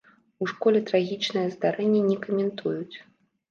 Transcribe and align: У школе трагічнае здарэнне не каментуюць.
У 0.45 0.45
школе 0.51 0.81
трагічнае 0.91 1.45
здарэнне 1.57 2.01
не 2.09 2.19
каментуюць. 2.27 2.97